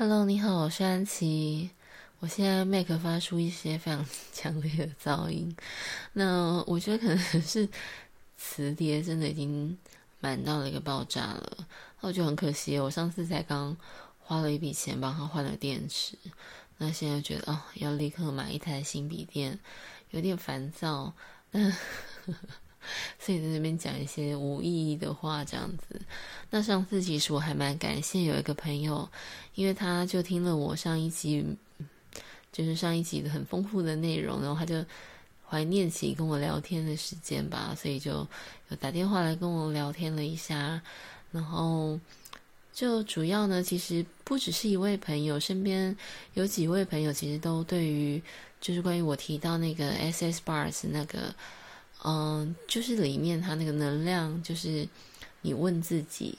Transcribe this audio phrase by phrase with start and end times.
[0.00, 1.70] Hello，你好，我是安琪。
[2.20, 5.56] 我现在麦克发出一些非常 强烈的噪音，
[6.12, 7.68] 那我觉得可能是
[8.36, 9.76] 磁碟真的已经
[10.20, 11.66] 满到了一个爆炸了，
[12.00, 12.78] 那我就很可惜。
[12.78, 13.76] 我上次才刚
[14.20, 16.16] 花了一笔钱帮他换了电池，
[16.76, 19.58] 那现在觉得哦，要立刻买一台新笔电，
[20.10, 21.12] 有点烦躁。
[21.50, 21.72] 那
[23.18, 26.00] 所以在这边讲一些无意义的话，这样子。
[26.50, 29.08] 那上次其实我还蛮感谢有一个朋友，
[29.54, 31.44] 因为他就听了我上一集，
[32.52, 34.82] 就是上一集的很丰富的内容，然后他就
[35.46, 38.26] 怀念起跟我聊天的时间吧，所以就
[38.80, 40.80] 打电话来跟我聊天了一下。
[41.30, 42.00] 然后
[42.72, 45.94] 就主要呢，其实不只是一位朋友，身边
[46.34, 48.22] 有几位朋友其实都对于
[48.60, 51.34] 就是关于我提到那个 SS Bars 那个。
[52.04, 54.88] 嗯，就是里面它那个能量，就是
[55.42, 56.38] 你问自己，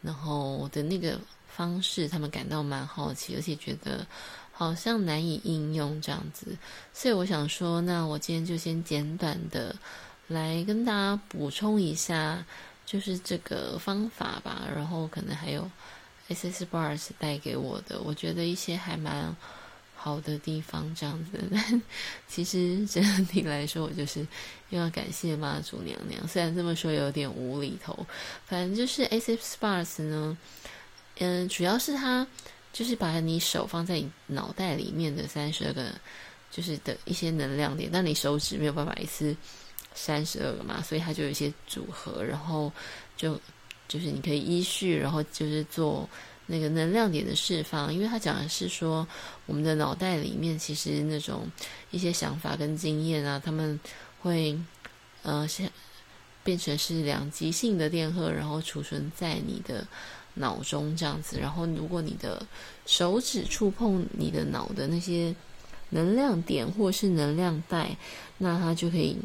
[0.00, 1.18] 然后的那个
[1.48, 4.06] 方式，他们感到蛮好奇，而且觉得
[4.52, 6.56] 好像难以应用这样子。
[6.94, 9.74] 所以我想说，那我今天就先简短的
[10.28, 12.44] 来跟大家补充一下，
[12.86, 14.68] 就是这个方法吧。
[14.74, 15.68] 然后可能还有
[16.28, 19.34] SS Bars 带给我的，我觉得一些还蛮。
[20.02, 21.82] 好的地方这样子， 但
[22.26, 24.26] 其实整体来说，我就是
[24.70, 26.26] 又要感谢妈祖娘娘。
[26.26, 27.94] 虽然这么说有点无厘头，
[28.46, 30.38] 反正就是 SS Bars 呢，
[31.18, 32.26] 嗯，主要是它
[32.72, 35.92] 就是把你手放在你脑袋里面的三十二个，
[36.50, 39.36] 就是的一些能量点，但你手指没有办法一次
[39.94, 42.72] 三十二个嘛，所以它就有一些组合，然后
[43.18, 43.38] 就
[43.86, 46.08] 就是你可以依序，然后就是做。
[46.50, 49.06] 那个能量点的释放，因为他讲的是说，
[49.46, 51.48] 我们的脑袋里面其实那种
[51.92, 53.78] 一些想法跟经验啊，他们
[54.20, 54.58] 会
[55.22, 55.70] 呃，现
[56.42, 59.86] 变成是两极性的电荷，然后储存在你的
[60.34, 61.38] 脑中这样子。
[61.38, 62.44] 然后，如果你的
[62.84, 65.32] 手指触碰你的脑的那些
[65.90, 67.96] 能量点或是能量带，
[68.38, 69.16] 那它就可以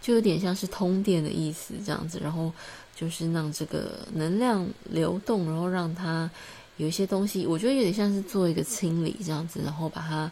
[0.00, 2.20] 就有点像是通电的意思这样子。
[2.22, 2.52] 然后。
[2.98, 6.28] 就是让这个能量流动，然后让它
[6.78, 10.28] 有一些东西，我觉得有点像是做一个清理这样子，然后把它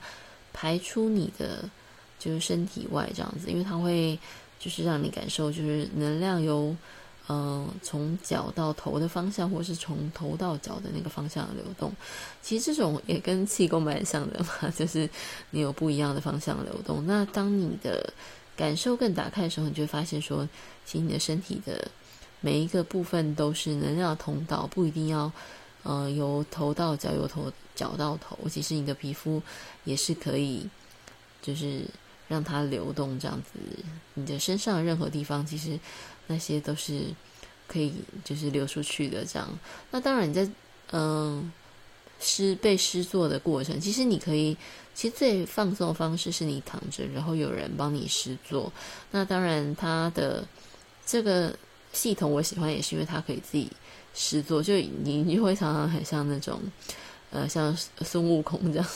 [0.52, 1.60] 排出你的
[2.18, 4.18] 就是身体外这样子，因为它会
[4.58, 6.74] 就是让你感受就是能量由
[7.28, 11.94] 嗯、呃、从脚到头的方向，或是从头到脚的那个方向流动。
[12.42, 15.08] 其实这种也跟气功蛮像的嘛，就是
[15.50, 17.06] 你有不一样的方向流动。
[17.06, 18.12] 那当你的
[18.56, 20.48] 感受更打开的时候，你就会发现说，
[20.84, 21.88] 其实你的身体的。
[22.42, 25.32] 每一个部分都是能量通道，不一定要，
[25.82, 28.38] 呃，由头到脚，由头脚到头。
[28.48, 29.42] 其实你的皮肤
[29.84, 30.68] 也是可以，
[31.40, 31.80] 就是
[32.28, 33.58] 让它流动这样子。
[34.14, 35.80] 你的身上任何地方，其实
[36.26, 37.06] 那些都是
[37.66, 39.48] 可以，就是流出去的这样。
[39.90, 40.48] 那当然你在，
[40.92, 41.50] 嗯，
[42.20, 44.56] 施被施作的过程，其实你可以，
[44.94, 48.72] 其实最放松的方式是你躺着，然后有人帮你施作。
[49.10, 50.46] 那当然，它的
[51.04, 51.54] 这个。
[51.92, 53.66] 系统我喜欢也是因为它可以自己
[54.12, 56.60] 实作，就你你会常常很像那种，
[57.30, 58.86] 呃，像孙悟空这样，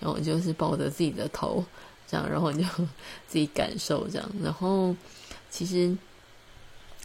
[0.00, 1.64] 然后就是抱着自己的头
[2.08, 2.68] 这样，然后你就
[3.28, 4.96] 自己感受这样，然后
[5.48, 5.96] 其实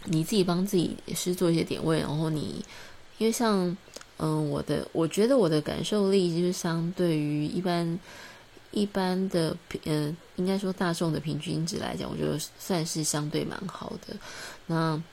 [0.05, 2.65] 你自己帮自己实做一些点位，然后你
[3.19, 3.77] 因为像
[4.21, 7.99] 嗯、我的我觉得我的感受力就是相对于一般。
[8.73, 14.15] 一般的平，嗯、应该说大众的平均值来讲，我觉得算是相对蛮好的。
[14.67, 15.03] 那，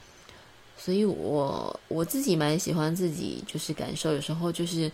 [0.77, 4.89] 所以我我自己蛮喜欢自己就是感受，有时候就是，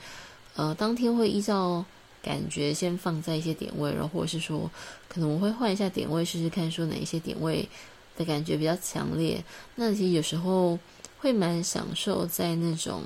[0.56, 1.84] 呃，当天会依照
[2.22, 4.70] 感觉先放在一些点位，然后或者是说，
[5.10, 7.68] 可能我会换一下点位试试看，说哪一些点位
[8.16, 9.44] 的感觉比较强烈。
[9.74, 10.78] 那其实有时候
[11.18, 13.02] 会蛮享受在那种。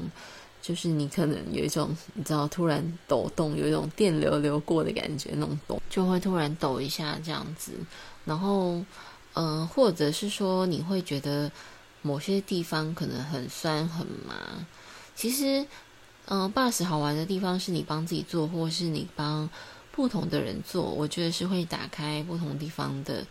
[0.69, 7.73] 就是你可能有一种你知道突然抖动，有一种电流流过的感觉，那种抖就会突然抖一下这样子。
[8.27, 8.84] 然后，
[9.33, 11.51] 嗯、或者是说你会觉得
[12.03, 14.34] 某些地方可能很酸很麻。
[15.15, 15.62] 其实，
[16.27, 19.49] 嗯、呃，bus 好玩的地方是你帮自己做，或是你帮
[19.91, 23.26] 不同的人做，我觉得是会打开不同地方的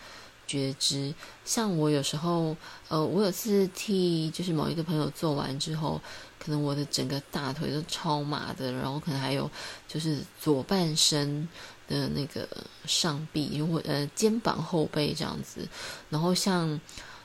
[0.47, 1.13] 觉知。
[1.45, 2.55] 像我有时候，
[2.87, 6.01] 呃，我有次替就是某一个朋友做完之后。
[6.39, 9.51] 可能我的整个大腿都超麻的，然后可能还有
[9.85, 11.45] 就是左半身
[11.89, 12.47] 的那个
[12.85, 15.67] 上臂，或呃肩膀后背这样子。
[16.09, 16.79] 然后像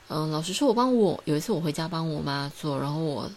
[0.09, 3.31] 嗯、老实说，我帮我有一次我回家帮我妈做，然后我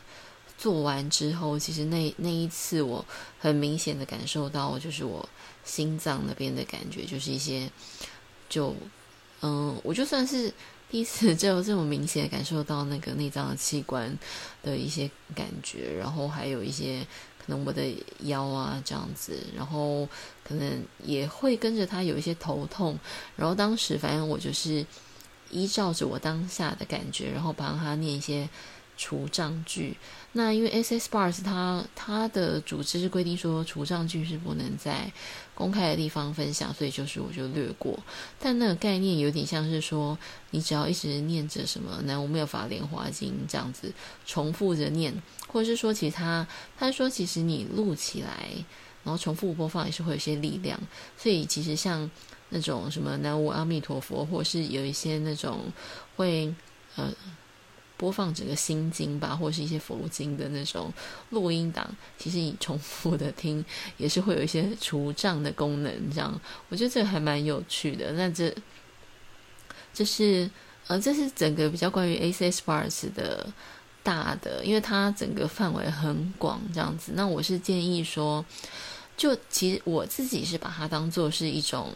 [0.59, 3.05] 做完之后，其实那那一次我
[3.39, 5.29] 很明显的感受到，就是我
[5.65, 7.71] 心脏那边的感觉，就是一些
[8.49, 8.75] 就
[9.47, 10.53] 嗯、我就算是。
[10.89, 14.17] 第一次 就有这么明显感受到那个内脏的器官
[14.63, 17.05] 的一些感觉，然后还有一些
[17.45, 17.83] 可能我的
[18.21, 20.09] 腰啊这样子，然后
[20.45, 22.97] 可能也会跟着他有一些头痛，
[23.35, 24.87] 然后当时反正我就是
[25.51, 28.49] 依照着我当下的感觉，然后帮他念一些
[28.97, 29.97] 除障句。
[30.35, 35.11] 那因为 S S Bars 它它的组织是规定说除障句是不能在
[35.57, 37.99] 公开的地方分享，所以就是我就略过。
[38.39, 40.17] 但那个概念有点像是说，
[40.51, 43.91] 你只要一直念着什么南无妙法莲华经这样子
[44.27, 45.13] 重复着念，
[45.49, 46.47] 或者是说其他
[46.79, 48.51] 他说其实你录起来，
[49.03, 50.79] 然后重复播放也是会有些力量。
[51.17, 52.11] 所以其实像
[52.51, 55.73] 那种什么南无阿弥陀佛，或是有一些那种
[56.17, 56.55] 会
[56.97, 57.11] 呃。
[57.97, 60.93] 播放整个心经吧，或是一些佛经的那种
[61.31, 61.89] 录音档，
[62.19, 63.65] 其实你重复的听，
[63.97, 65.93] 也是会有一些除障的功能。
[66.11, 68.13] 这样，我觉得这个还蛮有趣的。
[68.13, 68.55] 那这，
[69.95, 70.51] 这是
[70.87, 73.47] 呃，这是整个比较关于 A C S Bars 的
[74.03, 77.13] 大的，因为它整个范围很广，这样子。
[77.15, 78.45] 那我是建议说，
[79.17, 81.93] 就其实我自己是把它当做是一种。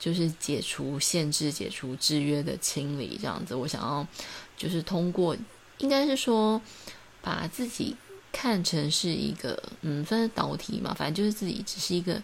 [0.00, 3.54] 就是解除限制、解除制约的清理，这样子。
[3.54, 4.06] 我想要，
[4.60, 5.34] 就是通过，
[5.78, 6.60] 应该是说，
[7.22, 7.96] 把自己
[8.30, 12.20] 看成是一个，嗯，算是导体嘛，反正就是自己只是一个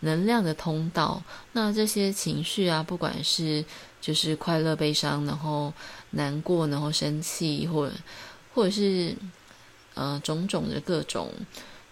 [0.00, 1.22] 能量的通道。
[1.52, 3.64] 那这些情绪啊，不管是
[4.00, 5.72] 就是快乐、悲伤，然后
[6.10, 7.94] 难过，然后生气，或者
[8.52, 9.14] 或者是
[9.94, 11.32] 呃种种的各种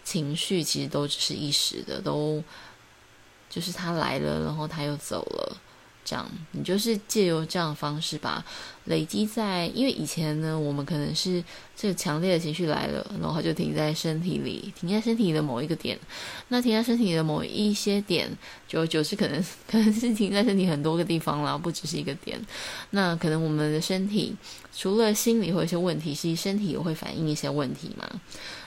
[0.03, 2.43] 情绪，其实都只是一时的，都。
[3.51, 5.57] 就是他来了，然后他又走了，
[6.05, 8.45] 这样你就是借由这样的方式把
[8.85, 11.43] 累积在，因为以前呢，我们可能是
[11.75, 15.99] 这个强烈的情绪来了，然后就停在身体里，停在身体的某一个点。
[16.49, 18.31] 那停在身体的某一些点，
[18.69, 22.39] 就就是可能可能是停在身体很多个地方啦，不只是一个点。
[22.91, 24.37] 那可能我们的身体
[24.77, 28.07] 除了心理会有一些问题，其实身体也会反映一些问题嘛。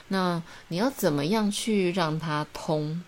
[0.08, 3.00] 那你要怎么样去让它通？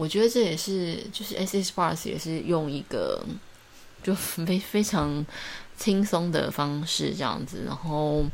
[0.00, 3.22] 我觉得这也是，就是 S H Bars 也是用一个
[4.02, 5.26] 就非非常
[5.76, 8.24] 轻松的方式这样子，然后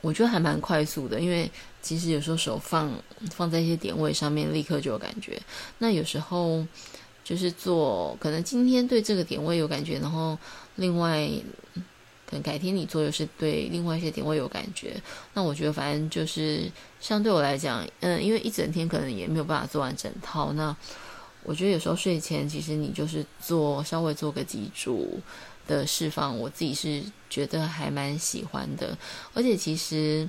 [0.00, 1.50] 我觉得还蛮快速的，因为
[1.82, 2.92] 其实有时候手放
[3.32, 5.42] 放在一些点位上面，立刻就有感觉。
[5.78, 6.64] 那有时候
[7.24, 10.38] 就是做，可能今天对这个点位有感觉，然后
[10.76, 11.28] 另外。
[12.28, 15.00] 可能改天你做又是对另外一些点位有感觉，
[15.32, 16.70] 那我觉得反正就是
[17.00, 20.76] 相对我来讲，嗯，因为一整天可能也没有办法做完整套，那
[21.42, 25.18] 我觉得有时候睡前其实你就是做稍微做个脊柱
[25.66, 28.96] 的释放，我自己是觉得还蛮喜欢的，
[29.32, 30.28] 而且其实。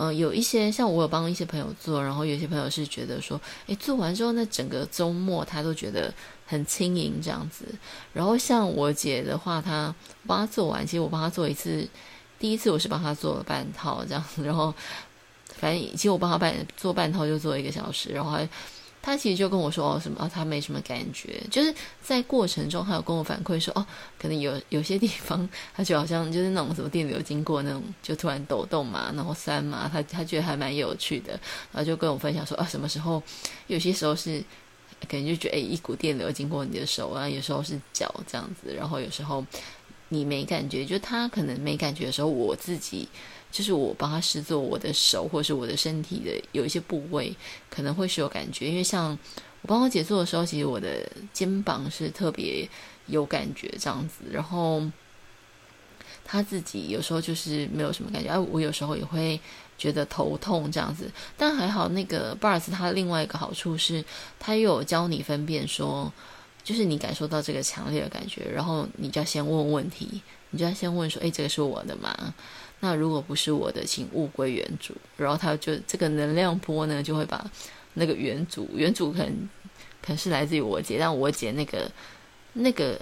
[0.00, 6.14] 嗯，有一些像我有帮一些朋友做，然后有些朋友是觉得说，诶，做完之后那整个周末他都觉得
[6.46, 7.64] 很轻盈这样子。
[8.12, 9.92] 然后像我姐的话，她
[10.24, 11.84] 帮她做完，其实我帮她做一次，
[12.38, 14.72] 第一次我是帮她做了半套这样子，然后
[15.56, 18.48] 反正其实我帮她半做半套就做一个小时，然后还。
[19.08, 23.86] 他其实就跟我说哦什么，哦，他没什么感觉，就是在过程中，他有跟我反馈说哦，
[24.18, 31.32] 可能有有些地方，他就好像就是那种什么电流经过那种，就突然抖动嘛，然后酸嘛，他他觉得还蛮有趣的，
[31.72, 33.22] 然后就跟我分享说啊，什么时候
[33.66, 34.44] 有些时候是，
[35.08, 39.42] 可能就觉得诶，一股电流经过你的手啊，有时候是脚这样子，然后有时候
[40.10, 43.08] 你没感觉，就他可能没感觉的时候，我自己。
[43.50, 47.34] 就是我帮他试做我的手，或者是我的身体的有一些部位，
[47.70, 48.68] 可能会是有感觉。
[48.68, 49.18] 因为像
[49.62, 52.68] 我帮我姐做的时候，其实我的肩膀是特别
[53.06, 54.24] 有感觉这样子。
[54.30, 54.82] 然后
[56.24, 59.40] 他自己有时候就是没有什么感觉，哎，我有时候也会
[59.78, 61.10] 觉得头痛这样子。
[61.36, 64.04] 但还好，那个 Bars 它另外一个好处是，
[64.38, 66.12] 它又有教你分辨说，
[66.62, 70.20] 就是你感受到这个强烈的感觉，然后你就要先问问题，
[70.50, 72.34] 你就要先问说，哎，这个是我的吗？
[72.80, 74.94] 那如果不是我的，请物归原主。
[75.16, 77.44] 然后他就这个能量波呢，就会把
[77.94, 79.48] 那个原主，原主可能
[80.00, 81.90] 可能是来自于我姐，但我姐那个
[82.52, 83.00] 那个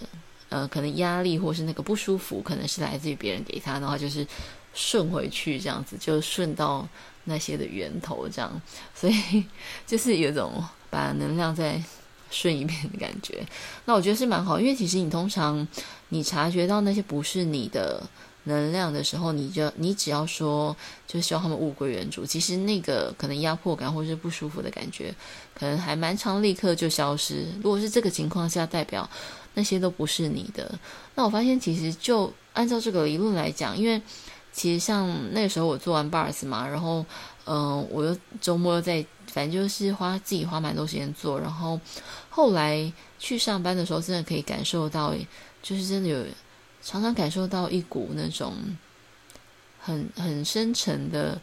[0.48, 4.26] 呃，可能压力或是那个不舒服，可能是来自于别人给他，的话就是
[4.72, 6.88] 顺回去这样子，就顺到
[7.24, 8.58] 那些的源头这样。
[8.94, 9.44] 所以
[9.86, 11.82] 就是有种把能量再
[12.30, 13.44] 顺一遍的感觉。
[13.84, 15.68] 那我觉得是蛮好，因为其实你通常
[16.08, 18.02] 你察觉到那些不是你的。
[18.46, 20.74] 能量的时候，你就你只要说，
[21.06, 22.24] 就希望他们物归原主。
[22.24, 25.12] 其实那个可能压迫感或者是不舒服的感觉，
[25.52, 27.44] 可能还蛮长，立刻就消失。
[27.62, 29.08] 如果是这个情况下，代表
[29.54, 30.78] 那些都不是你的。
[31.16, 34.00] 那我发现，其实就按照这个理论来讲，因为
[34.52, 37.04] 其实像那个时候我做完 bars 嘛，然后
[37.46, 41.80] 嗯、我又周末又在，反正就是花自己花蛮多时间做，然后
[42.30, 45.12] 后来去上班的时候，真的可以感受到，
[45.62, 46.24] 就是真的有。
[46.86, 48.54] 常常感受到一股那种
[49.80, 51.36] 很很深沉的，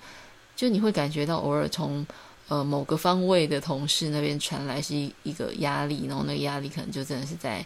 [0.55, 2.07] 就你会感觉到偶尔从
[2.47, 7.65] 呃某个方位的同事那边传来是一一个压力，然后那个压力可能就真的是在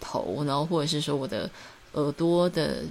[0.00, 1.50] 头，然后或者是说我的
[1.92, 2.82] 耳朵的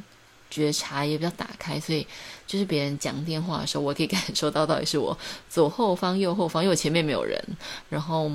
[0.52, 2.06] 觉察也比较打开，所以
[2.46, 5.18] 就是别人讲电话的时候，我可以感受到到底是我
[5.50, 7.44] 左后方、右后方，因为我前面没有人，
[7.90, 8.32] 然后。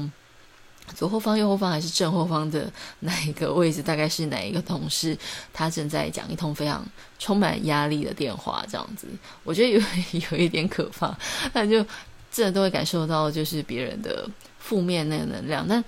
[0.95, 2.71] 左后方、右后方还是正后方的
[3.01, 3.83] 哪一个位置？
[3.83, 5.17] 大概是哪一个同事？
[5.53, 6.85] 他正在讲一通非常
[7.19, 9.07] 充满压力的电话，这样子，
[9.45, 9.81] 我觉得有
[10.33, 11.17] 有一点可怕。
[11.53, 11.85] 但就
[12.31, 15.67] 这都会感受到，就是别人的负面那个能量。
[15.69, 15.83] 但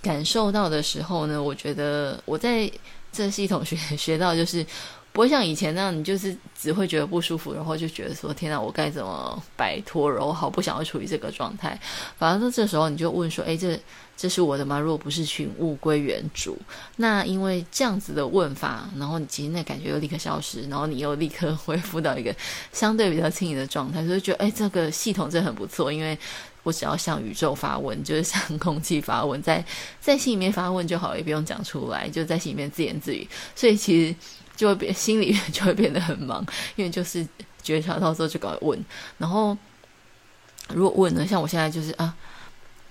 [0.00, 2.70] 感受到的时候呢，我觉得我在
[3.10, 4.64] 这系统学学到，就是
[5.12, 11.78] 不会像以前那样，你就是只会觉得不舒服，然后就觉得说：“天哪，我该怎么摆脱？”然后好不想要处于这个状态。
[12.16, 13.78] 反而这时候你就问说：“哎，这。”
[14.18, 14.80] 这是我的吗？
[14.80, 16.58] 如果不是，请物归原主。
[16.96, 22.34] 那因为这样子的问法，然后你其实那感觉又立刻消失，然后你又立刻恢复到一个
[22.72, 25.92] 相对比较轻盈的状态，所以觉得哎，这个系统真的很不错。
[25.92, 26.18] 因为
[26.64, 29.64] 我只要向宇宙发问，就是向空气发问，在
[30.00, 33.24] 在心里面发问就好，也不用讲出来，就在心里面自言自语。
[33.54, 34.16] 所以其实
[34.58, 36.44] 就会变， 心里面 就会变得很忙，
[36.76, 37.26] 因为就是
[37.62, 38.78] 觉察到之后就搞问。
[39.16, 39.56] 然后
[40.74, 42.14] 如果问呢，像我现在就是啊。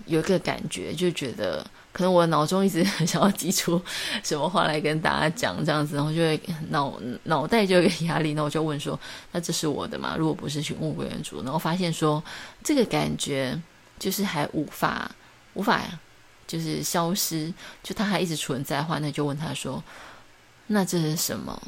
[0.06, 3.82] 有一个感觉，就觉得可能我脑中一直很想要挤出
[4.24, 8.98] 什么话来跟大家讲，这样子，然后就会脑脑袋就有压力，那我就问说
[9.34, 10.16] ：“那这是我的吗？
[10.18, 12.24] 如果不是，请物归原主。”然后发现说，
[12.64, 13.60] 这个感觉
[14.00, 15.12] 就是还无法
[15.56, 15.84] 无法
[16.46, 19.84] 就是消失，就它还一直存在的话，那就问他说
[20.68, 21.62] ：“那这是什么？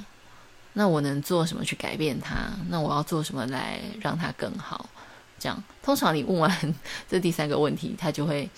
[0.74, 2.36] 那我能做什么去改变它？
[2.70, 4.90] 那我要做什么来让它更好？”
[5.40, 6.76] 这样，通常你问完
[7.10, 8.50] 这第三个问题，他就会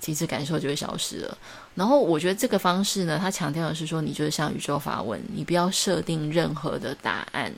[0.00, 1.38] 其实感受就会消失了。
[1.74, 7.52] 然后我觉得这个方式呢，他强调的是说，你就是向宇宙发问，你不要设定任何的答案，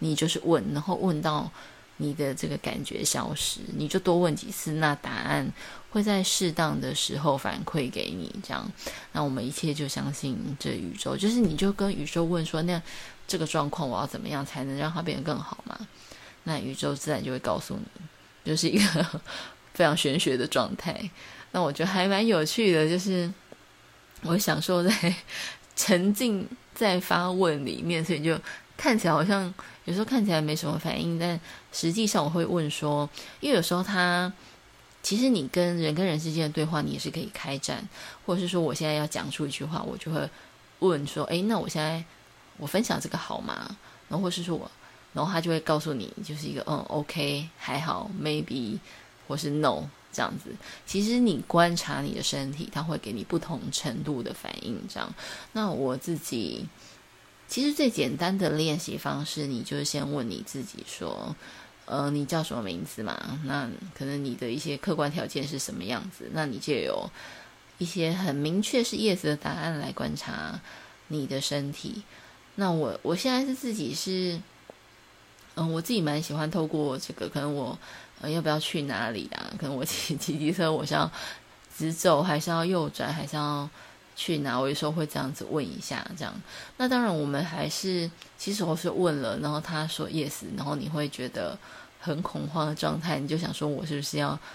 [0.00, 1.50] 你就是问，然后问到
[2.00, 5.46] 你的这个感觉消失，你就多问几次，那答案
[5.90, 8.34] 会在适当的时候反馈给你。
[8.42, 8.66] 这样，
[9.12, 12.80] 那我们一切就相信这宇宙，就是你就跟宇宙问说，那
[13.28, 15.78] 这个状况我要怎么样才能让它变得更好嘛？
[16.44, 18.00] 那宇宙自然就会告诉你，
[18.44, 19.20] 就是一个
[19.74, 20.98] 非常玄学的状态。
[21.52, 23.30] 那我觉得还蛮有趣的，就是
[24.22, 25.14] 我享受在
[25.76, 28.38] 沉浸在发问里面，所以就
[28.80, 29.52] 看起来好像
[29.84, 31.38] 有时候看起来没什么反应，但
[31.70, 33.06] 实际上我会问说，
[33.40, 34.32] 因为有时候他
[35.02, 37.86] 其实你跟人跟人之间的对话，你也是可以开展，
[38.24, 40.26] 或者是说我现在要讲出一句话，我就会
[40.78, 42.02] 问说，诶，那我现在
[42.56, 43.76] 我分享这个好吗？
[44.08, 44.70] 然后或是说我。
[45.12, 48.78] 然后他就会告诉你，就是一个嗯，OK，还好，maybe，
[49.26, 49.82] 或是 no
[50.12, 50.54] 这样子。
[50.86, 54.80] 其实你观察你的身体，它会给你不同程度的反应。
[54.88, 55.12] 这样，
[55.50, 56.64] 那我自己
[57.50, 61.34] 其实最简单的练习方式，你就是先问你自己说，
[61.84, 63.40] 呃，你叫什么名字嘛？
[63.44, 66.30] 那可能你的一些客观条件是什么样子？
[66.32, 67.10] 那你就有
[67.78, 70.60] 一些很明确是 yes 的答案来观察
[71.08, 72.04] 你的身体。
[72.54, 74.40] 那我我现在是自己是。
[75.56, 77.76] 嗯，我自己蛮喜欢透过这个，可能我
[78.22, 79.50] 要不要去哪里啊？
[79.58, 81.10] 可能我骑 骑机车，我是要
[81.76, 83.68] 直走，还是要右转，还是要
[84.20, 84.60] 去哪？
[84.60, 86.34] 我有时候会这样子问一下，这样。
[86.76, 91.56] 那当然，我们还是其实我是问了，然后他说 yes，然后你会觉得
[91.98, 94.38] 很恐慌的状态，你就想说我是不是要？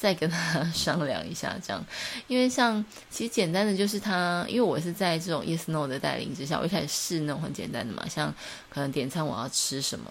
[0.00, 1.84] 再跟他 商量一下，这样，
[2.26, 8.32] 因为像其实简单的就是他，因为我是在这种 yes no 的带领之下，我一开始试那种很简单的嘛，像
[8.70, 10.10] 可能点餐我要吃什么，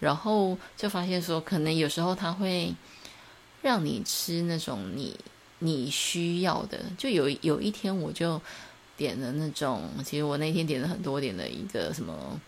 [0.00, 2.74] 然后就发现说，可能有时候他会
[3.60, 5.14] 让你吃那种你
[5.58, 8.40] 你需要的，就有有一天我就
[8.96, 12.40] 点了那种，其实我那天点了很多，点的一个什么。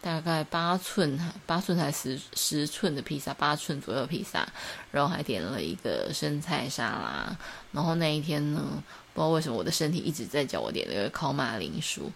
[0.00, 4.46] 大概八寸，八寸才十十寸的披萨，八寸左右披萨，
[4.90, 7.34] 然后还点了一个生菜沙拉。
[7.72, 8.60] 然后那一天呢，
[9.14, 12.12] 不知道为什么我的身体一直在叫我点那个烤马铃薯，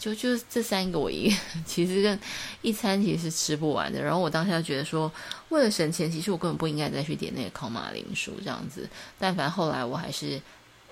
[0.00, 2.18] 就就这三个我一个 其实跟
[2.62, 4.02] 一餐其实是吃不完的。
[4.02, 5.12] 然后我当下觉得说，
[5.50, 8.88] 为了省钱，其实我根本不应该再去点那个烤马铃薯这样子。
[9.16, 10.40] 但凡后来我还是。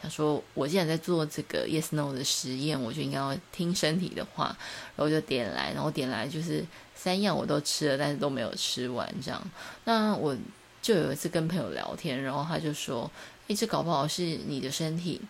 [0.00, 4.56] 他说：“我既然在做这个 yes no 的实验，我就应该要听身体的话，
[4.94, 9.50] 然后就点来，然后点来就是三样我都吃了，但是都没有吃完这样。
[9.86, 10.36] 那我
[10.80, 13.10] 就有一次跟朋友聊天，然后他就说
[13.48, 15.20] ：‘诶，这搞不好是你的身体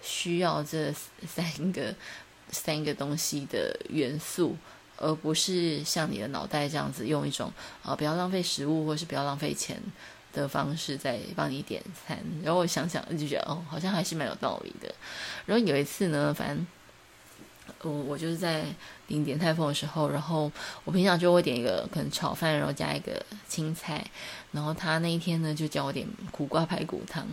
[0.00, 0.90] 需要这
[1.26, 1.94] 三个
[2.50, 4.56] 三个东西的元素，
[4.96, 7.52] 而不是像你的脑袋这样子用一种
[7.82, 9.80] 啊，不要浪费食物，或是不要浪费钱。’”
[10.30, 14.94] 的方式在帮你点餐，然后我想想就觉得哦，好像还是蛮有道理的。
[15.46, 16.66] 然后有一次呢，反正
[17.80, 18.62] 我我就是在
[19.06, 20.52] 领点泰丰的时候，然后
[20.84, 24.06] 我平常就会点一个可能炒饭，然后加一个青菜，
[24.52, 27.26] 然后他那一天呢就叫我点苦瓜排骨汤。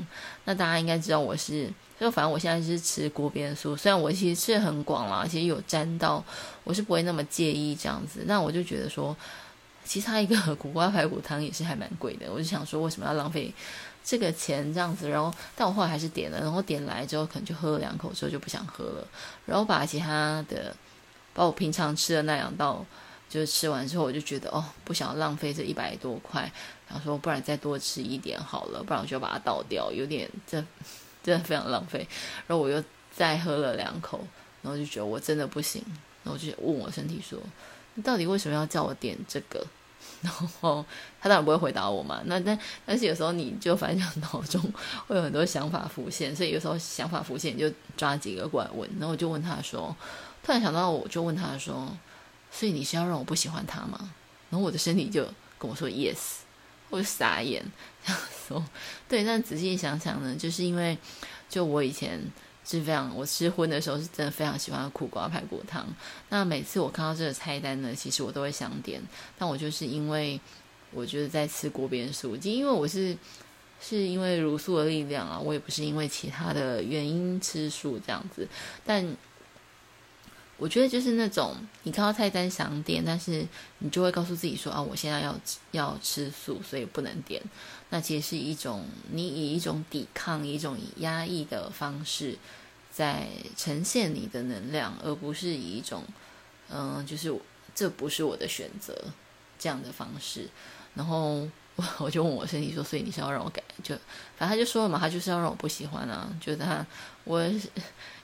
[0.46, 6.24] 那大家应该知道我是，就反正我现在是吃锅边素，虽然我其实吃的很广啦，其实有沾到，
[6.64, 8.24] 我是不会那么介意这样子。
[8.26, 9.16] 那我就觉得说，
[9.84, 13.54] 其实他一个 苦瓜排骨汤也是还蛮贵的，我就想说为什么要浪费？
[14.08, 19.08] 这个钱这样子，然后但我后来还是点了，然后点来之后可能就喝了两口之后就不想喝了，
[19.48, 20.76] 然后把其他的，
[21.34, 22.86] 把我平常吃的那两道，
[23.36, 26.50] 就是吃完之后我就觉得哦，不想浪费这一百多块，
[26.88, 30.64] 然后说不然再多吃一点好了，不然我就把它倒掉，有点这
[31.22, 32.08] 真的非常浪费。
[32.48, 32.82] 然后我又
[33.14, 34.26] 再喝了两口，
[34.62, 35.84] 然后就觉得我真的不行，
[36.24, 37.38] 然后我就问我身体说，
[37.96, 39.68] 你到底为什么要叫我点这个？
[40.22, 40.84] 然后
[41.20, 44.62] 他当然不会回答我嘛，那但但是有时候你就反正脑中
[45.08, 49.94] 会有很多想法浮现，所以有时候想法浮现你就抓几个过来问，然后我就问他说，
[50.42, 51.92] 突然想到我就问他说，
[52.58, 54.14] 所以你是要让我不喜欢他吗？
[54.50, 55.26] 然后我的身体就
[55.60, 56.38] 跟我说 yes，
[56.90, 57.62] 我就傻眼，
[58.06, 58.66] 这样说，
[59.10, 60.98] 对，但仔细想想呢，就是因为
[61.50, 62.22] 就我以前。
[62.68, 65.86] 是非常，我吃荤的时候是真的非常喜欢苦瓜排骨汤。
[66.30, 69.00] 那每次我看到这个菜单呢，其实我都会想点。
[69.38, 70.42] 但我就是因为
[70.92, 73.16] 我觉得在吃锅边素，就因为我是
[73.80, 78.48] 是因为茹素的力量啊，我也不是因为其他的原因吃素这样子。
[78.84, 79.16] 但
[80.58, 83.46] 我觉得就是那种你看到菜单想点，但是
[83.80, 85.36] 你就会告诉自己说啊，我现在要
[85.72, 87.42] 要吃素，所以不能点。
[87.90, 92.38] 那其实是一种你以一种抵抗、一种压抑的方式，
[92.92, 96.04] 在呈现你的能量，而不是以一种
[96.70, 97.34] 嗯、就是
[97.76, 98.96] 这不是我的选择
[99.60, 100.50] 这样的方式。
[100.96, 101.46] 然后
[102.00, 103.62] 我就问我身体说，所以你是要让我改？
[103.84, 103.94] 就
[104.38, 106.86] 反正他就说了嘛，他就是要让我不喜欢啊，觉得他
[107.26, 107.44] 我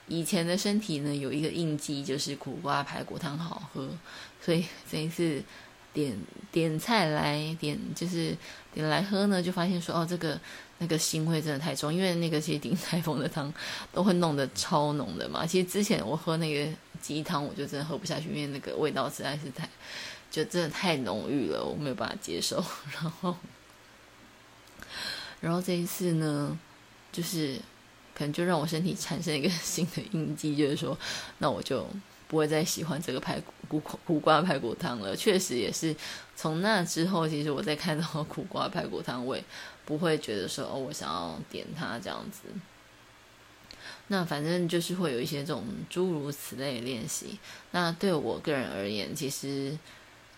[0.08, 3.88] 以前的身体呢有一个印记，就是苦瓜排骨汤好喝，
[4.40, 5.42] 所以这一次。
[5.94, 6.16] 点
[6.50, 8.34] 点菜来点就是
[8.72, 10.40] 点来喝呢，就发现说哦，这个
[10.78, 13.52] 那个腥味真的太重，因为那个其实鼎泰丰的汤
[13.92, 15.44] 都会弄得超浓的嘛。
[15.44, 16.66] 其实之前我喝那个
[17.02, 19.68] 鸡汤，我就真的喝不下去，因为那个味道实在是太
[20.30, 22.64] 就真的太浓郁了，我没有办法接受。
[22.94, 23.36] 然后，
[25.42, 26.58] 然后这一次呢，
[27.12, 27.60] 就是
[28.14, 30.98] 可能就让我身体产生一个新的印记，就是说，
[31.38, 31.86] 那我就。
[32.28, 35.14] 不会再喜欢这个排骨苦苦瓜排骨汤了。
[35.14, 35.94] 确实也是
[36.34, 39.44] 从那之后，其实我在看到苦瓜排骨汤，我也
[39.84, 42.48] 不会觉得说，我想要点它这样子。
[44.06, 47.38] 那反正就是会有一些这种诸如此类的练习。
[47.72, 49.76] 那对我个人而言，其实，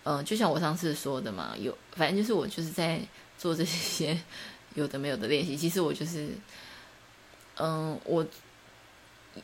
[0.03, 2.99] 呃，就像我上次说的嘛，有反正就是我就是在
[3.37, 4.19] 做这些
[4.75, 5.55] 有的没有的练习。
[5.55, 6.27] 其实我就是，
[7.57, 8.25] 嗯、我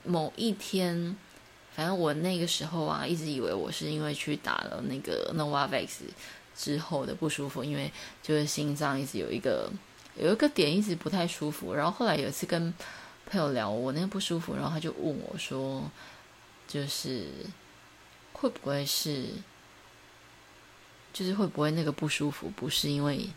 [0.03, 1.15] 某一天。
[1.73, 6.01] 反正我那个时候啊，一直以为我是因为去打了那个 Novavax
[6.53, 7.89] 之后的不舒服，因为
[8.21, 9.71] 就是心脏一直有一个
[10.17, 11.73] 有一个点一直不太舒服。
[11.73, 12.73] 然后后来有一次跟
[13.25, 15.89] 朋友聊我那个不舒服，然后他就问我说，
[16.67, 17.27] 就是
[18.33, 19.27] 会不会是，
[21.13, 23.29] 就是会不会那个不舒服不是因为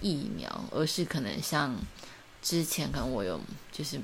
[0.00, 1.76] 疫苗，而是可能像
[2.44, 3.40] 之前可能我有
[3.72, 4.00] 就是。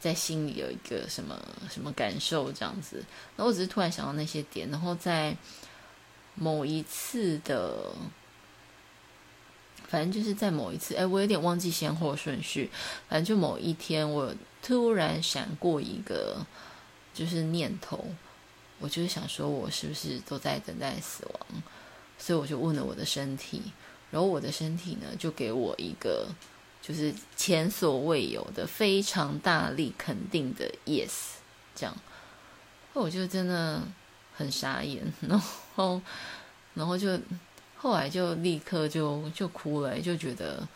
[0.00, 1.36] 在心里有一个什么
[1.68, 3.04] 什么感受这样子，
[3.36, 5.36] 然后我只是突然想到那些点，然后在
[6.36, 7.92] 某一次的，
[9.88, 12.70] 反正就是在某一次，哎，我有点忘记先后顺序，
[13.08, 16.46] 反正就某一天，我突然闪过一个
[17.12, 18.06] 就是念头，
[18.78, 21.62] 我就是想说，我是不是都在等待死亡？
[22.18, 23.72] 所以我就问了我的身体，
[24.12, 26.28] 然后我的身体呢，就给我一个。
[26.88, 31.34] 就是前所未有的非常大力肯定的 yes，
[31.74, 31.94] 这样，
[32.94, 33.82] 我就真的
[34.34, 35.38] 很傻眼，然
[35.74, 36.00] 后，
[36.72, 37.20] 然后就
[37.76, 40.66] 后来就立刻就就哭了，就觉得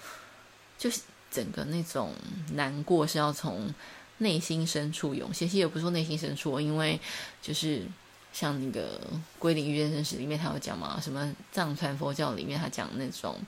[0.77, 2.13] 就是整个那种
[2.53, 3.75] 难过是要从
[4.19, 7.01] 内心深处涌现，其实也不是说内心深处，因为
[7.41, 7.87] 就是
[8.35, 9.01] 像那个
[9.39, 13.41] 《归零育健生死》里面他有讲嘛，什么藏传佛教里面他讲那种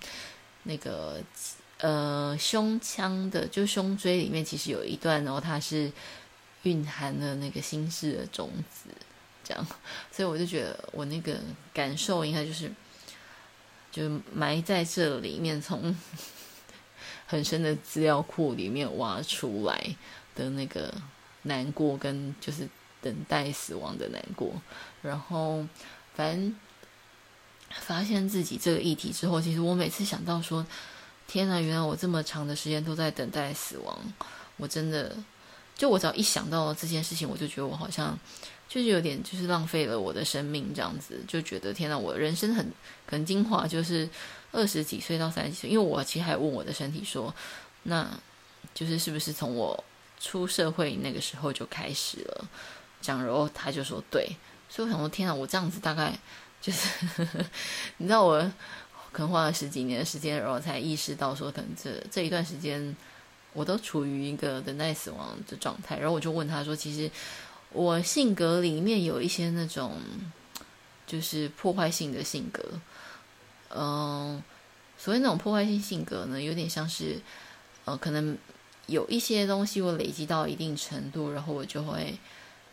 [0.63, 1.21] 那个。
[1.85, 5.93] 呃，胸腔的就胸椎里面其实有一段，然后它是
[6.63, 8.89] 蕴含了那个心事的种子，
[9.45, 9.67] 这样，
[10.11, 11.39] 所以我就觉得我那个
[11.75, 12.73] 感受应该就是，
[13.93, 15.95] 就埋在这里面，从
[17.29, 19.95] 很深的资料库里面挖出来
[20.35, 20.91] 的那个
[21.43, 22.67] 难过，跟就是
[23.03, 24.51] 等待死亡的难过，
[25.03, 25.63] 然后
[26.15, 26.57] 反正
[27.69, 30.67] 发现自己这个议题之后，其实我每次想到说。
[31.27, 33.99] 天呐，原来我这么长的时间都在等待死亡，
[34.57, 35.17] 我真的
[35.77, 38.19] 就我只要一想到这件事情，我就觉得我好像
[38.69, 42.65] 就是有点就是浪费了我的生命这样子，就觉得天哪，我人生很
[43.07, 44.09] 可能精华就是
[44.53, 47.35] 二十几岁到三十几岁，因为我其实还问我的身体说，
[47.83, 48.09] 那
[48.75, 49.83] 就是是不是从我
[50.21, 52.49] 出社会那个时候就开始了？
[53.03, 54.27] 这样，然后他就说对，
[54.69, 56.17] 所以我想说天哪，我这样子大概
[56.63, 56.89] 就是
[57.99, 58.51] 你知道我
[59.15, 62.95] 可能花了十几年的时间，然后才意识到说可能这这一段时间。
[63.57, 67.09] 我都处于一个等待死亡的状态，然后我就问他说：“其实
[67.71, 69.93] 我性格里面有一些那种
[71.07, 72.65] 就是破坏性的性格，
[73.71, 74.43] 嗯，
[74.99, 77.21] 所谓那种破坏性性格呢，有点像是
[77.85, 78.37] 呃，可能
[78.87, 82.19] 有一些东西我累积到一定程度，然后我就会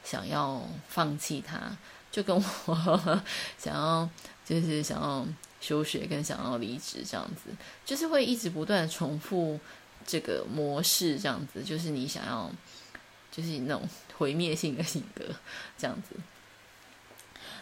[0.03, 1.77] 想要放弃它，
[2.11, 3.21] 就跟我
[3.59, 4.09] 想要
[4.43, 5.23] 就是想要
[5.61, 7.51] 休学跟想要离职这样子，
[7.85, 9.57] 就是会一直不断重复。”
[10.03, 12.51] 这个模式这样子，就是你想要，
[13.31, 15.23] 就是那种毁灭性的性格
[15.77, 16.15] 这样子。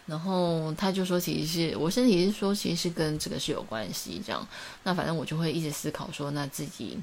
[0.05, 4.21] 然后他就说，其实是我身体是说，其实是跟这个是有关系。
[4.25, 4.47] 这样，
[4.83, 6.97] 那反正我就会一直思考说，那自己，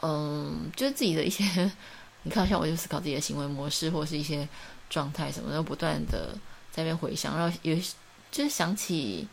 [0.00, 1.42] 嗯，就是自己的一些，
[2.22, 4.48] 你看，像我就思考自己的行为模式，或是一些
[4.88, 6.38] 状态什么的，不断的
[6.70, 7.74] 在那边回想，然后有
[8.30, 9.26] 就是想起，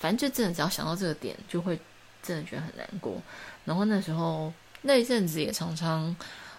[0.00, 1.78] 反正就真的只要想到这个点，就会
[2.22, 3.22] 真的觉得很难过。
[3.66, 6.04] 然后那时候那一阵子也常常，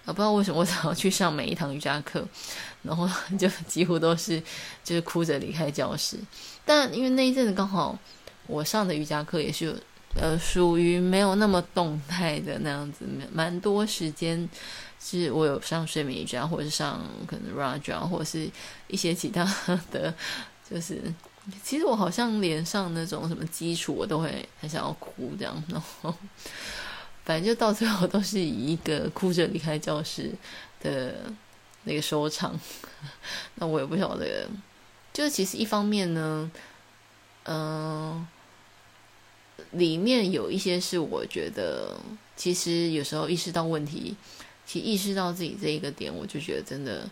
[0.05, 2.23] 呃，不知道为什么我想要去上每一堂瑜伽课，
[2.83, 4.39] 然后 就几乎都是
[4.83, 6.17] 就是哭着离开教室。
[6.63, 7.97] 但因为那一阵子刚好
[8.45, 9.75] 我上的瑜伽课也是
[10.15, 14.47] 呃属于没有那么动态的那样子，蛮多时间
[14.99, 18.47] 是我有上睡眠瑜伽，或者是上可能 Raja，或者是
[18.87, 19.43] 一些其他
[19.91, 20.13] 的，
[20.69, 21.01] 就是
[21.63, 26.13] 其实我好像连上那种什么基础我都会很想要哭这样，然后。
[27.23, 30.31] 反正就到最后都是以一个哭着离开教室
[30.81, 31.31] 的
[31.83, 32.59] 那个收场，
[33.55, 34.49] 那我也不晓得，
[35.13, 36.51] 就是其实一方面呢，
[37.43, 38.27] 嗯、
[39.69, 41.95] 里面有一些是我觉得，
[42.35, 44.15] 其实有时候意识到问题，
[44.65, 47.07] 其实意识到自己这一个点，我就觉得真的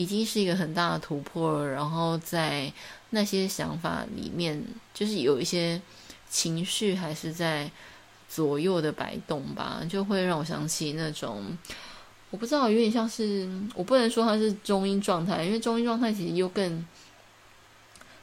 [0.00, 1.68] 已经是一个很大的突破了。
[1.68, 2.72] 然后在
[3.10, 5.80] 那些想法里面，就是有一些
[6.28, 7.70] 情绪还是在。
[8.32, 11.44] 左右的摆动吧，就会让我想起那种，
[12.30, 16.86] 我不知道，有点像是，我不能说它是中音状态，因为中音状态其实又更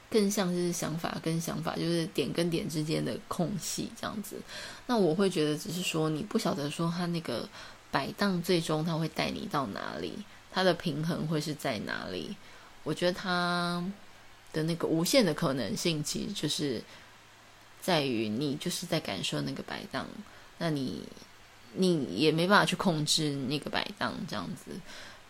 [0.10, 4.38] 更像是想法跟想法，就是点跟点之间的空隙这样子。
[4.86, 7.46] 那我会觉得，只是说你不晓得说它那个
[7.92, 10.14] 摆荡最终它会带你到哪里，
[10.52, 12.36] 它的平衡会是在哪里。
[12.84, 13.84] 我觉得它
[14.54, 16.82] 的那个无限的可能性，其实就是。
[17.80, 20.06] 在于你就是在感受那个摆荡，
[20.58, 21.04] 那你
[21.74, 24.72] 你也没办法去控制那个摆荡，这样子，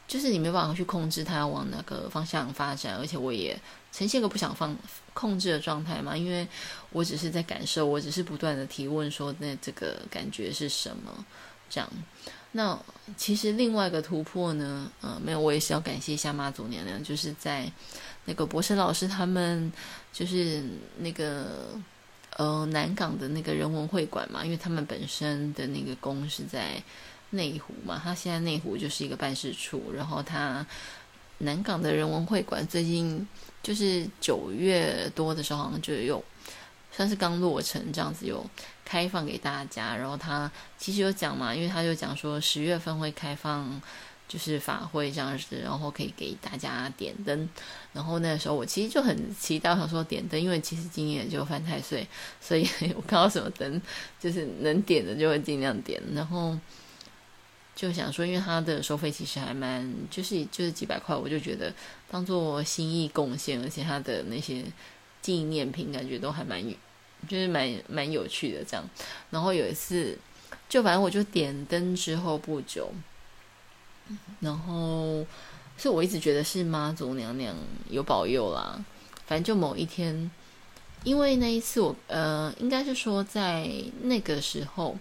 [0.08, 3.56] 就是你没办法去控制它要往哪个方向发展，而且我也
[3.92, 4.76] 呈现个不想放
[5.14, 6.48] 控制的状态嘛，因为
[6.92, 11.26] 我只是在感受，我只是不断的提问说，那这个感觉是什么？
[11.70, 11.88] 这样，
[12.52, 12.80] 那
[13.16, 17.72] 其实另外一个突破呢，呃，没有，我也是要感谢一下妈祖娘娘，就是在
[18.26, 19.72] 那个博士老师他们，
[20.12, 20.64] 就是
[20.98, 21.80] 那个。
[22.38, 26.80] 呃，南港的那个人文会馆嘛，因为他们本身的那个宫是在
[27.32, 30.64] 内湖嘛，他现在内湖就是一个办事处，然后他
[31.40, 33.28] 南港的人文会馆最近
[33.64, 36.24] 就是九月多的时候，好像就有
[36.98, 38.46] 算是刚落成这样子，有
[38.84, 39.96] 开放给大家。
[39.96, 43.82] 然后他其实有讲嘛，因为他就讲说十月份会开放。
[44.30, 47.50] 就是法会这样子，然后可以给大家点灯。
[47.94, 52.06] 然后那个时候我其实就很期待，想说点灯，因为其实今年就犯太岁，
[52.42, 53.82] 所以 我看到什么灯，
[54.20, 56.04] 就是能点的就会尽量点。
[56.14, 56.60] 然后
[57.74, 61.74] 就想说，因为它的收费其实还蛮，就是就是几百块，我就觉得
[62.12, 64.62] 当做心意贡献，而且它的那些
[65.22, 66.62] 纪念品感觉都还蛮，
[67.28, 68.84] 就是蛮蛮有趣的这样。
[69.30, 70.18] 然后有一次，
[70.68, 72.92] 就反正我就点灯之后不久。
[74.40, 75.26] 然后，
[75.78, 77.54] 所以我一直觉得是妈祖娘娘
[77.90, 78.84] 有保佑啦。
[79.26, 80.32] 反正就某一天，
[81.04, 83.70] 因为那一次我呃，应该是说在
[84.04, 84.98] 那个时候，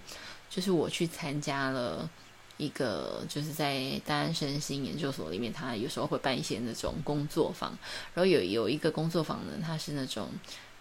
[0.51, 2.11] 就是我去参加了
[2.57, 7.71] 一个，就是在大安身心研究所里面，他有时候会办一些那种工作坊。
[8.13, 10.29] 然后有有一个工作坊呢，它是那种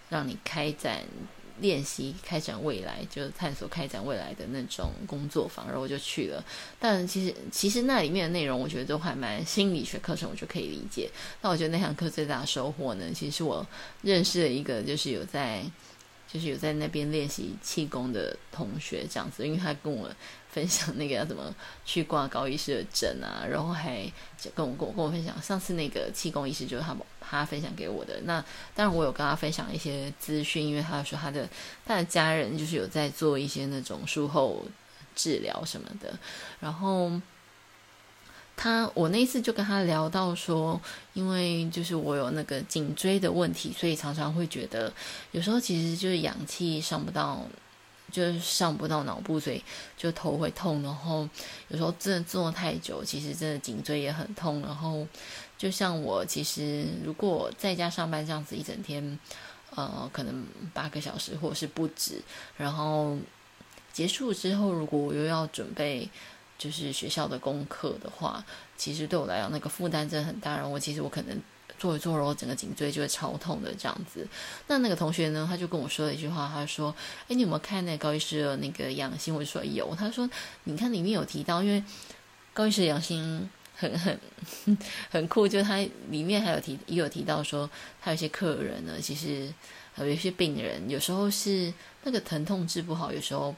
[0.09, 1.03] 让你开展。
[1.61, 6.43] 练习开展未来，就是探索开展未来的那种工作坊，然后我就去了。
[6.77, 11.09] 但其实，其实那里面的内容，我觉得都还蛮心理学课程，我就可以理解。
[11.41, 13.65] 那我觉得那堂课最大的收获呢，其实是我
[14.01, 15.63] 认识了一个，就是有在，
[16.35, 20.11] 就是有在那边练习气功的同学这样子，因为他跟我
[20.49, 24.11] 分享那个要怎么去挂高医师的诊啊，然后还
[24.53, 28.19] 跟我跟我跟我分享上次那个气功医师就是他他分享给我的。
[28.25, 28.43] 那
[28.75, 31.47] 当然我有跟他分享一些资讯，因为他说他的
[31.85, 34.65] 他的家人就是有在做一些那种术后
[35.15, 36.19] 治疗什么的，
[36.59, 37.09] 然后。
[38.57, 40.79] 他，我那次就跟他聊到说，
[41.13, 44.91] 因为就是我有那个颈椎的问题，所以常常会觉得
[45.31, 47.45] 有时候其实就是氧气上不到，
[48.11, 49.61] 就是上不到脑部，所以
[49.97, 50.81] 就头会痛。
[50.81, 51.27] 然后
[51.67, 54.61] 有时候真的坐太久，其实真的颈椎也很痛。
[54.61, 55.05] 然后
[55.57, 59.19] 就像我其实如果在家上班这样子一整天，
[59.75, 62.21] 呃，可能八个小时或者是不止，
[62.55, 63.17] 然后
[63.91, 66.09] 结束之后，如果我又要准备。
[66.57, 68.43] 就是学校的功课的话，
[68.77, 70.55] 其实对我来讲那个负担真的很大。
[70.55, 71.37] 然后我其实我可能
[71.77, 74.25] 做一做，然后整个颈椎就会超痛的这样子。
[74.67, 76.95] 那那个同学呢，他就跟我说了一句话，他说
[77.27, 79.93] ：“哎，你有没有看那高医师的那个养心？”我就说有。
[79.95, 80.29] 他说
[80.63, 81.83] ：“你看里面有提到，因为
[82.53, 84.17] 高医师的养心很很
[85.11, 85.77] 很酷，就他
[86.09, 87.69] 里面还有提也有提到说，
[88.01, 89.53] 他有些客人呢，其实
[89.97, 93.53] 有一些病人有时候是那个疼痛治不好，有时候。”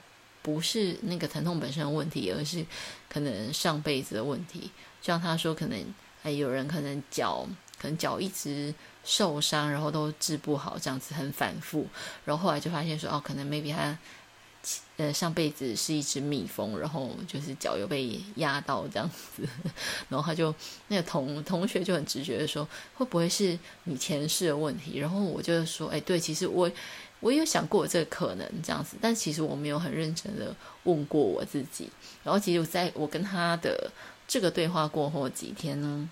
[0.47, 2.65] 不是那个疼痛本身的问题，而是
[3.09, 4.71] 可能上辈子的问题。
[5.01, 5.77] 就像他说，可能
[6.23, 7.45] 哎，有人可能脚
[7.77, 11.85] 可能脚一直受伤，然后都治不好，这样子很反复。
[12.23, 13.97] 然后后来就发现说，哦，可能 maybe 他
[14.95, 19.45] 呃上辈子是一只蜜蜂，然后就是脚又被压到这样子。
[20.07, 20.55] 然后他就
[20.87, 24.97] 那个同同学就很直觉的说，会不会是你前世的问题？
[24.97, 26.71] 然后我就说，哎，对，其实我。
[27.19, 31.89] 我有想过这个可能这样子，但其实我没有很认真的问过我自己。
[32.23, 33.89] 然后，其实在我跟他的
[34.27, 36.07] 这个对话过后几天呢，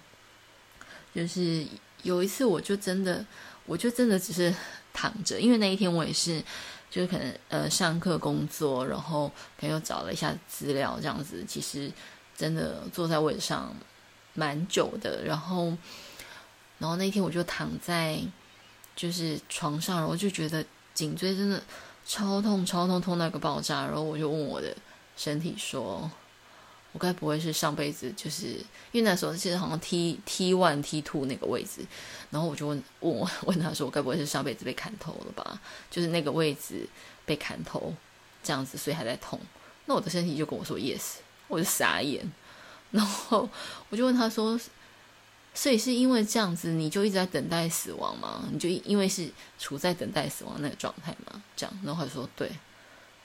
[1.13, 1.63] 就是
[2.01, 3.23] 有一次，我就真的，
[3.67, 4.51] 我就真的只是
[4.93, 6.43] 躺着，因为那一天我也是，
[6.89, 9.27] 就是可能呃上课工作，然后
[9.59, 11.45] 可能又找了一下资料这样子。
[11.47, 11.91] 其实
[12.35, 13.71] 真的坐在位置上
[14.33, 15.65] 蛮久的，然后，
[16.79, 18.19] 然后那天我就躺在
[18.95, 20.65] 就是床上，然后就觉得。
[20.95, 21.61] 颈椎真的
[22.07, 23.85] 超痛，超痛，痛那个爆炸。
[23.85, 24.75] 然后我就问我的
[25.15, 26.09] 身体说
[26.93, 28.47] ：“我该不会是上辈子就是
[28.91, 31.85] 因为那时候其实好像 T T one T two 那个位置。”
[32.31, 35.61] 然后我就问问我 问他说：“我该不会是上辈子被砍头了吧？
[35.91, 36.87] 就是那个位置
[37.25, 37.93] 被砍头
[38.43, 39.39] 这样子，所以还在痛。”
[39.85, 42.31] 那我的身体就跟我说：“Yes。”我就傻眼。
[42.89, 43.47] 然后
[43.89, 44.59] 我就问他说。
[45.55, 48.47] 所以是因为这样子，你就一直在等待死亡吗？
[48.51, 51.41] 你就因为是处在等待死亡那个状态吗？
[51.55, 52.51] 这样，然后他说对，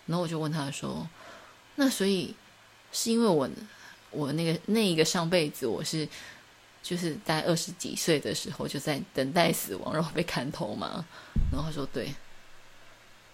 [0.07, 1.07] 然后我就问他说，
[1.75, 2.35] 那所以
[2.93, 3.51] 是因为我
[4.11, 6.09] 我那个那一个上辈子我是
[6.83, 11.05] 就是在二十几岁的时候就在等待死亡，然后被砍头吗？
[11.53, 12.15] 然后他说对。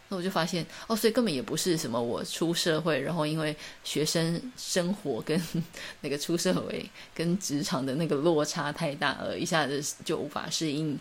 [0.09, 5.40] 那我就发现哦，所以根本也不是什么我出社会，然后因为学生生活跟
[6.03, 10.97] 那个出社会跟职场的那个落差太大了，一下子就无法适应，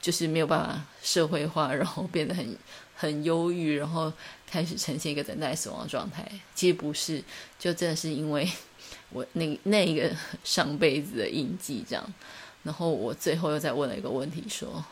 [0.00, 2.56] 就是没有办法社会化，然后变得很
[2.94, 4.12] 很忧郁，然后
[4.46, 6.30] 开始呈现一个等待死亡的状态。
[6.54, 7.24] 其实不是，
[7.58, 8.46] 就真的是因为
[9.10, 12.14] 我那那一个 上辈子的印记这样。
[12.62, 14.84] 然后我最后又再问了一个问题说。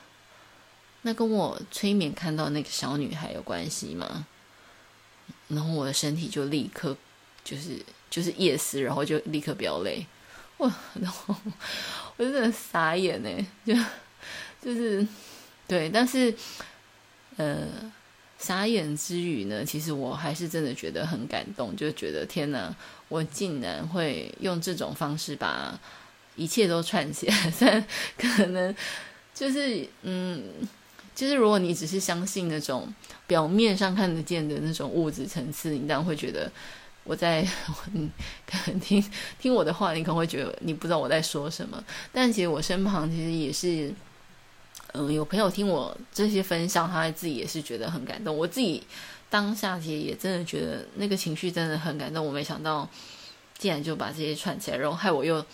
[1.02, 4.26] 那跟我催眠看到那个小女孩有关系吗？
[5.48, 6.96] 然后我的身体就立刻
[7.44, 7.76] 就是
[8.08, 10.06] 就是 yes，然后就立刻飙泪，
[10.58, 10.72] 哇！
[11.00, 11.34] 然后
[12.16, 13.74] 我就真的傻眼呢，就
[14.62, 15.06] 就是
[15.66, 16.32] 对，但是
[17.36, 17.66] 呃，
[18.38, 22.74] 傻眼之余呢，其实我还是真的觉得很感动，就觉得天哪，
[23.08, 25.78] 我竟然会用这种方式把
[26.36, 27.84] 一切都串起来， 虽然
[28.16, 28.74] 可能
[29.34, 30.44] 就是嗯。
[31.14, 32.92] 就是如果你只是相信那种
[33.26, 36.50] 表面上看得见的那种物质层次，你当然会觉得
[37.04, 37.46] 我在，
[37.92, 38.10] 你
[38.80, 39.04] 听
[39.38, 41.82] 听我的话，你可能会觉得你不知道我在说什么。
[42.12, 43.92] 但其实我身旁其实也是，
[44.94, 48.36] 嗯，有朋友听我这些分享，他自己也是觉得很感动。
[48.36, 48.82] 我自己
[49.28, 52.24] 当下其实也真的觉得那个情绪真的很感动。
[52.24, 52.88] 我没想到
[53.58, 55.44] 竟然就把这些串起来，然后害我又。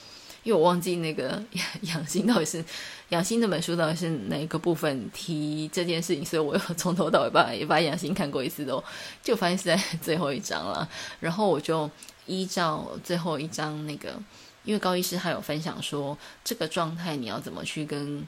[0.49, 1.45] 因为我忘记那个
[1.83, 2.65] 养心到底是
[3.11, 8.83] 养心那本书到底是哪一个部分提这件事情，所以我又从头到尾把也把养心看过一次都，
[9.23, 10.89] 就发现是在最后一章了。
[11.21, 11.91] 然后我就
[12.25, 14.19] 依照最后一章那个，
[14.65, 18.27] 因为高医师他有分享说，这个状态你要怎么去跟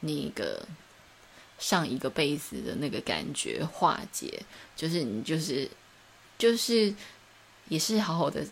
[0.00, 0.68] 那个
[1.58, 4.42] 上一个辈子的那个感觉化解，
[4.76, 5.66] 就是你就是
[6.36, 6.94] 就是
[7.68, 8.44] 也是好好的。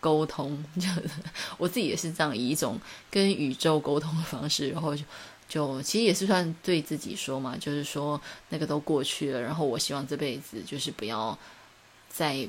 [0.00, 0.88] 沟通， 就
[1.56, 2.80] 我自己也是这样，以一种
[3.10, 5.02] 跟宇宙沟通的方式，然后就
[5.48, 11.36] 就其实也是算对自己说嘛，就是说那个都过去了，然后我希望这辈子就是不要
[12.08, 12.48] 再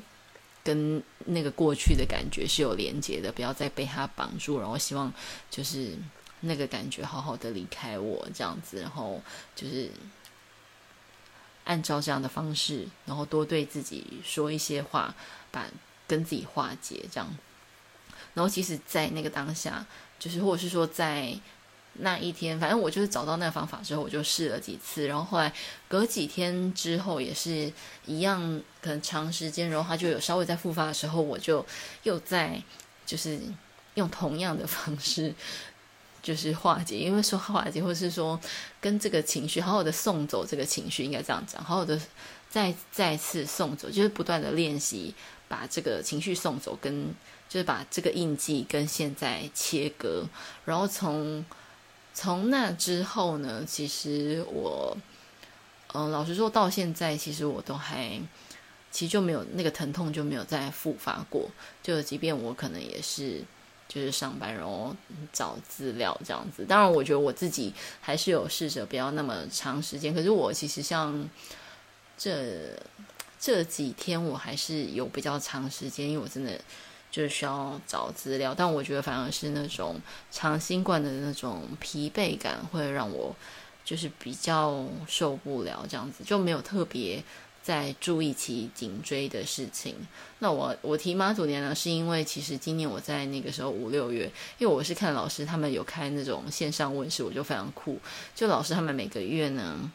[0.64, 5.12] 跟那个过去的感觉是有连接的，不要再被它绑住，然后希望
[5.50, 5.98] 就是
[6.42, 9.22] 那个感觉好好的离开我这样子，然后
[9.56, 9.90] 就是
[11.64, 15.16] 按照这样的方式，然后多对自己说一些话，
[15.52, 15.66] 把
[16.10, 17.38] 跟自己化解这样。
[18.34, 19.86] 然后其实，在那个当下，
[20.20, 21.34] 就是或者是说在。
[22.02, 25.52] 那一天，反正我就是找到那个方法之后，我就试了几次，然后后来
[25.90, 27.70] 隔几天之后也是
[28.06, 28.40] 一样，
[28.82, 31.66] 可能长时间，然后它就有稍微在复发的时候，我就
[32.04, 32.62] 又在
[33.06, 33.42] 就是
[33.96, 35.34] 用同样的方式
[36.22, 38.40] 就是化解，因为说化解，或是说
[38.80, 42.00] 跟这个情绪好好的送走这个情绪，应该这样讲，好好的
[42.50, 45.14] 再再次送走，就是不断的练习
[45.50, 47.14] 把这个情绪送走，跟
[47.50, 50.24] 就是把这个印记跟现在切割，
[50.64, 51.44] 然后从。
[52.12, 54.98] 从那之后呢，其实我，
[55.94, 58.20] 嗯、老实说，到现在，其实我都还，
[58.92, 61.50] 其实就没有那个疼痛就没有再复发过。
[61.82, 63.42] 就即便我可能也是，
[63.88, 64.94] 就是上班然后
[65.32, 66.66] 找资料这样子。
[66.66, 70.14] 当然，我觉得我自己还是有试着不要那么长时间。
[70.14, 71.30] 可是我其实像
[72.18, 72.78] 这
[73.40, 76.60] 这几天，我还是有比较长时间，因为我真的。
[77.12, 80.00] 就是需要找资料，但我觉得反而是那种
[80.30, 83.36] 长新冠的那种疲惫感会让我
[83.84, 87.24] 就是比较受不了，这样子就没有特别
[87.64, 89.96] 在注意起颈椎的事情。
[90.38, 97.98] 那我我提妈祖年呢是因为其实今年我在那个时候五六月，因为我是看老师他们有开那种线上问事，我就非常酷。
[98.36, 99.92] 就老师他们每个月呢。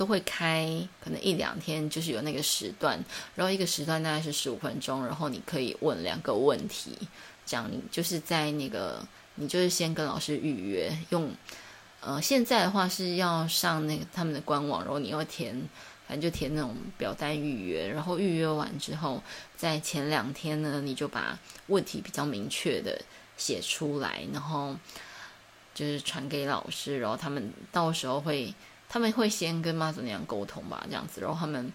[0.00, 0.66] 都会开
[1.04, 2.98] 可能一两天，就是有那个时段，
[3.34, 6.96] 然后一个时段大概是十五分钟，然后你可以问两个问题，
[7.44, 11.30] 这样就是在那个你就是先跟老师预约，用
[12.00, 15.54] 呃现在的话是要上那个他们的官网，然后你要填，
[16.08, 19.22] 反正就填那种表单预约，然后预约完之后，
[19.54, 22.98] 在前两天呢，你就把问题比较明确的
[23.36, 24.74] 写出来，然后
[25.74, 28.54] 就是传给老师，然后他们到时候会。
[28.90, 31.72] 他们会先跟妈祖娘娘沟通吧，这样子，然后他们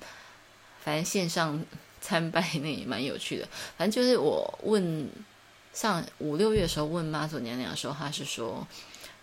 [0.83, 1.63] 反正线上
[2.01, 3.47] 参拜那也蛮有趣的。
[3.77, 5.09] 反正就是我问
[5.73, 8.67] 上五六月的时候问妈祖娘娘的时候，她是说，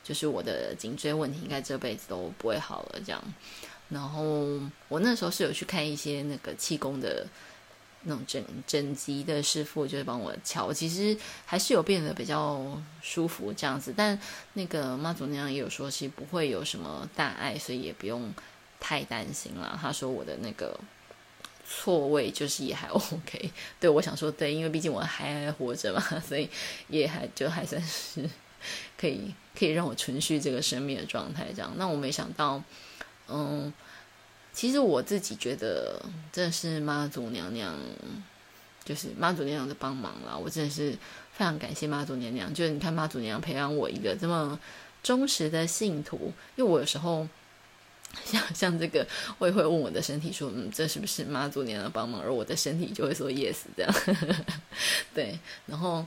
[0.03, 3.23] 就是我的颈椎问题应该这辈子都不会好了这样。
[3.91, 4.25] 然后
[4.89, 7.27] 我那时候是有去看一些那个气功的。
[8.05, 12.61] 那种整整级的师傅就会帮我敲，其实还是有变得比较
[13.01, 13.95] 舒服这样子。
[13.97, 14.19] 但
[14.55, 18.33] 那个妈祖娘娘也有说，其实不会有什么大碍，所以也不用
[18.81, 19.79] 太担心啦。
[19.81, 20.79] 他说我的那个
[21.65, 23.51] 错位就是也还 OK。
[23.79, 26.49] 对，我想说对，因为毕竟我还活着嘛，所以
[26.89, 28.29] 也还就还算是
[28.99, 31.73] 可以可以让我存续这个生命的状态这样。
[31.77, 32.63] 那我没想到，
[33.29, 33.73] 嗯。
[34.53, 37.75] 其实我自己觉得，这是妈祖娘娘，
[38.85, 40.37] 就是妈祖娘娘的帮忙啦。
[40.37, 40.93] 我真的是
[41.33, 42.53] 非常感谢妈祖娘娘。
[42.53, 44.59] 就是你看妈祖娘娘培养我一个这么
[45.03, 47.27] 忠实的信徒，因为我有时候
[48.25, 49.07] 像像这个，
[49.39, 53.95] 我也会问我的身体说：“嗯，这是不是妈祖娘娘帮忙？”而我的身体就会说 “yes” 这样。
[55.15, 56.07] 对，然后。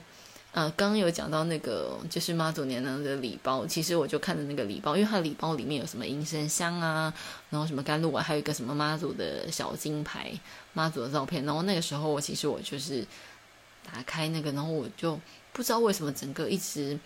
[0.56, 7.12] 呃，刚刚有讲到那个就是妈祖娘娘的礼包，其实我就看着那个礼包，因为它礼包里面有什么银神香啊，
[7.50, 10.32] 然后什么甘露啊，还有一个什么妈祖的小金牌，
[10.72, 11.44] 妈祖的照片。
[11.44, 13.06] 然后那个时候我其实我就是
[13.84, 15.20] 打开那个，然后我就
[15.52, 16.98] 不知道为什么整个一直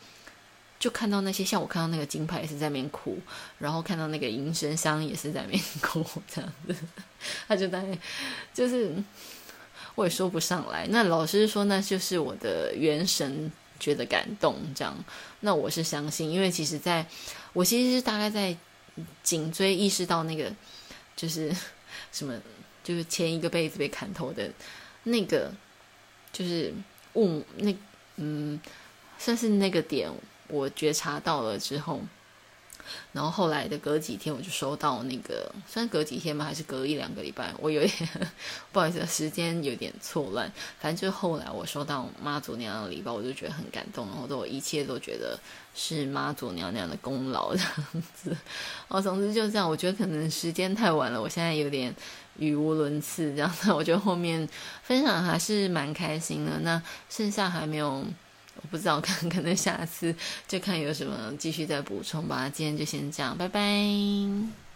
[0.79, 3.19] 就看到那些，像我看到那个金牌也是在那边哭，
[3.59, 6.77] 然后看到那个银神香也是在那边哭，这样子，
[7.49, 7.99] 他就在
[8.55, 8.95] 就是。
[9.95, 10.87] 我也说不上来。
[10.91, 14.97] 那老师说，那就是我的元神觉得感动，这样。
[15.41, 17.07] 那我是相信，因为其实在
[17.53, 18.57] 我其实是大概在
[19.23, 20.53] 颈椎意识到那个
[21.17, 21.55] 就是
[22.13, 22.39] 什么，
[22.83, 24.51] 就是前一个辈子被砍头的
[25.05, 25.53] 那个，
[26.33, 26.73] 就是
[27.13, 27.75] 问那
[28.17, 28.61] 嗯，
[29.19, 30.11] 算是那个点，
[30.49, 32.01] 我觉察到了之后。
[33.13, 38.09] 然后后来的隔几天，我就收到那个，算隔几天吧，还是隔一两个礼拜，我有点
[38.73, 40.51] 不好意思，时间有点错乱。
[40.79, 45.39] 反正就后来我收到妈祖娘娘的礼包，我就觉得很感动，然后都一切都觉得
[45.75, 48.37] 是妈祖娘娘的功劳这样子。
[48.89, 51.95] 哦，总之就这样，我觉得可能时间太晚了，我现在有点
[52.39, 53.73] 语无伦次这样子。
[53.73, 54.49] 我觉得后面
[54.83, 58.05] 分享还是蛮开心的，那剩下还没有。
[58.63, 60.15] 我不知道， 看可能下次
[60.47, 62.49] 就看有什么继续再补充吧。
[62.49, 64.70] 今天就先这样，拜拜。